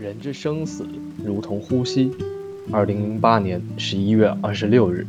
[0.00, 0.86] 人之生死
[1.22, 2.10] 如同呼吸。
[2.72, 5.06] 二零零八年十一月二十六日，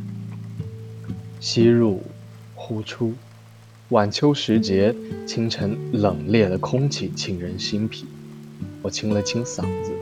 [1.40, 2.02] 吸入，
[2.54, 3.14] 呼出。
[3.88, 4.94] 晚秋时节，
[5.26, 8.04] 清晨冷冽的空气沁人心脾。
[8.82, 9.92] 我清了清嗓子，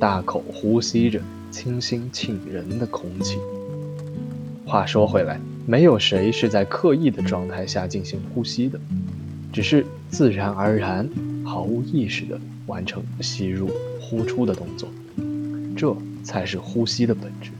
[0.00, 1.20] 大口呼吸着
[1.50, 3.36] 清新沁人的空气。
[4.64, 8.80] 话说回来，没有谁是在刻意的状态下进行呼吸的，
[9.52, 11.06] 只是自然而然、
[11.44, 13.68] 毫无意识的完成吸入。
[14.00, 14.88] 呼出的动作，
[15.76, 17.50] 这才是呼吸的本质。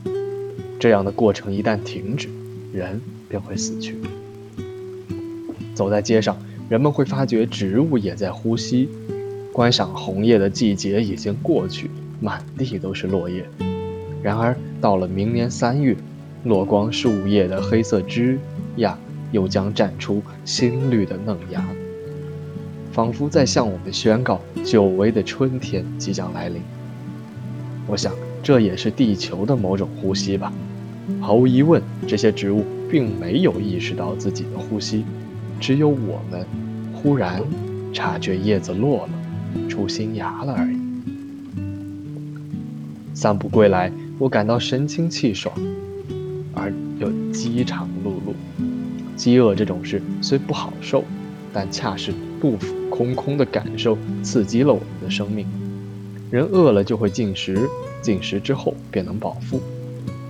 [0.79, 2.27] 这样的过程一旦停止，
[2.73, 3.95] 人便会死去。
[5.75, 6.35] 走在街上，
[6.69, 8.89] 人们会发觉植物也在呼吸。
[9.53, 13.45] 观赏红叶的季节已经过去，满地都是落叶。
[14.23, 15.95] 然而到了明年三月，
[16.45, 18.39] 落光树叶的黑色枝
[18.75, 18.97] 桠
[19.31, 21.63] 又将绽出新绿的嫩芽。
[22.99, 26.61] 仿佛在向我们宣告，久违的春天即将来临。
[27.87, 28.11] 我想，
[28.43, 30.51] 这也是地球的某种呼吸吧。
[31.21, 35.05] 毫无疑问，这些植物并没有意识到自己的呼吸，
[35.61, 36.45] 只有我们
[36.93, 37.41] 忽然
[37.93, 40.77] 察觉叶子落了，出新芽了而已。
[43.13, 45.55] 散步归来，我感到神清气爽，
[46.53, 48.33] 而又饥肠辘辘。
[49.15, 51.05] 饥饿这种事虽不好受，
[51.53, 52.75] 但恰是杜甫。
[52.99, 55.47] 空空的感受刺激了我们的生命。
[56.29, 57.57] 人饿了就会进食，
[58.01, 59.61] 进食之后便能饱腹。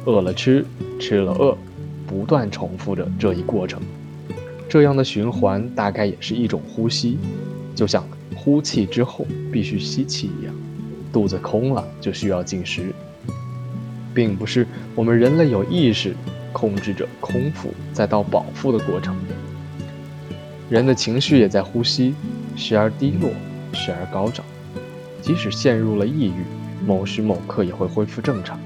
[0.05, 0.63] 饿了吃，
[0.99, 1.57] 吃了饿，
[2.05, 3.81] 不断重复着这一过程。
[4.69, 7.17] 这样的循环大概也是一种呼吸，
[7.73, 10.53] 就像呼气之后必须吸气一样。
[11.11, 12.93] 肚子空了就需要进食，
[14.13, 16.15] 并不是我们人类有意识
[16.53, 19.17] 控制着空腹再到饱腹的过程。
[20.69, 22.13] 人的情绪也在呼吸。
[22.59, 23.31] 时而低落，
[23.71, 24.45] 时而高涨，
[25.21, 26.43] 即使陷入了抑郁，
[26.85, 28.59] 某时某刻也会恢复正常。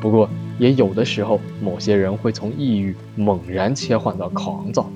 [0.00, 4.90] 不过，也有的时候，某些人会从抑郁猛然切换到狂躁，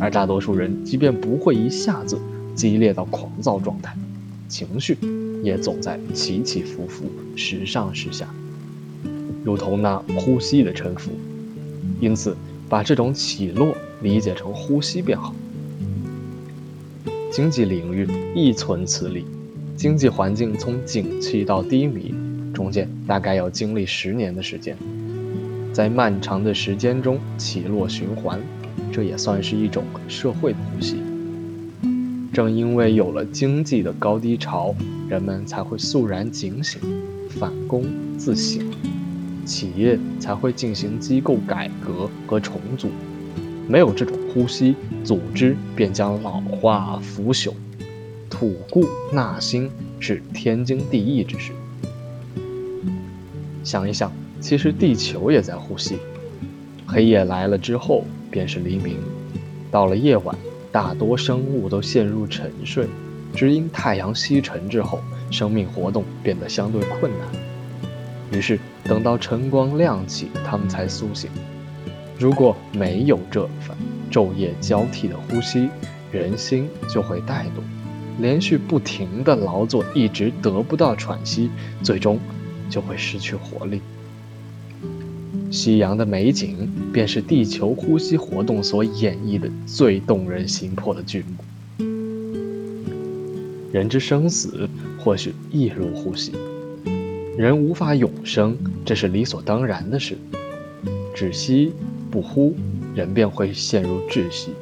[0.00, 2.18] 而大多数人即便不会一下子
[2.56, 3.96] 激烈到狂躁状态，
[4.48, 4.98] 情绪
[5.44, 7.04] 也总在起起伏伏，
[7.36, 8.26] 时上时下，
[9.44, 11.12] 如同那呼吸的沉浮。
[12.00, 12.36] 因此，
[12.68, 15.32] 把这种起落理解成呼吸便好。
[17.30, 19.24] 经济领域亦存此理，
[19.76, 22.14] 经济环境从景气到低迷，
[22.54, 24.76] 中间大概要经历十年的时间，
[25.72, 28.40] 在漫长的时间中起落循环，
[28.90, 30.96] 这也算是一种社会的呼吸。
[32.32, 34.74] 正因为有了经济的高低潮，
[35.08, 36.80] 人们才会肃然警醒，
[37.28, 37.84] 反躬
[38.16, 38.62] 自省，
[39.44, 42.88] 企业才会进行机构改革和重组。
[43.68, 44.74] 没有这种呼吸，
[45.04, 47.52] 组织便将老化腐朽，
[48.30, 49.70] 吐故纳新
[50.00, 51.52] 是天经地义之事。
[53.62, 55.98] 想一想，其实地球也在呼吸。
[56.86, 58.96] 黑夜来了之后，便是黎明。
[59.70, 60.34] 到了夜晚，
[60.72, 62.86] 大多生物都陷入沉睡，
[63.34, 67.28] 只因太阳西沉之后，生命活动变得相对困难。
[68.32, 71.28] 于是，等到晨光亮起，它们才苏醒。
[72.18, 73.76] 如果没有这份
[74.10, 75.68] 昼夜交替的呼吸，
[76.10, 77.60] 人心就会怠惰，
[78.20, 81.48] 连续不停的劳作，一直得不到喘息，
[81.80, 82.18] 最终
[82.68, 83.80] 就会失去活力。
[85.50, 91.84] 夕阳的美景，便是地球呼吸活动所演绎的最动人心魄的剧目。
[93.70, 96.32] 人之生死，或许亦如呼吸。
[97.36, 100.18] 人无法永生，这是理所当然的事。
[101.14, 101.72] 止息。
[102.10, 102.54] 不呼，
[102.94, 104.52] 人便会陷入窒息。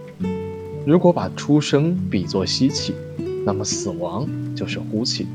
[0.87, 2.94] 如果把出生比作吸气，
[3.44, 5.26] 那么死亡就是呼气。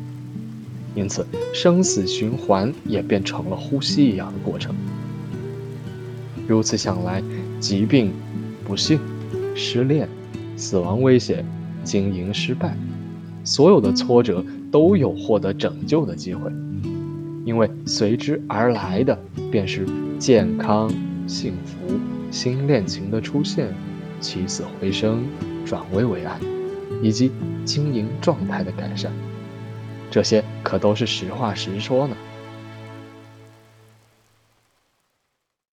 [0.93, 4.75] 因此，生死循环也变成了呼吸一样的过程。
[6.47, 7.23] 如此想来，
[7.59, 8.11] 疾病、
[8.65, 8.99] 不幸、
[9.55, 10.07] 失恋、
[10.57, 11.45] 死亡威胁、
[11.83, 12.77] 经营失败，
[13.43, 16.51] 所有的挫折都有获得拯救的机会，
[17.45, 19.17] 因为随之而来的
[19.49, 19.85] 便是
[20.19, 20.91] 健康。
[21.31, 21.97] 幸福、
[22.29, 23.73] 新恋情的出现、
[24.19, 25.23] 起死回生、
[25.65, 26.37] 转危为安，
[27.01, 27.31] 以及
[27.63, 29.09] 经营状态的改善。
[30.11, 32.17] 这些可都是实话实说呢。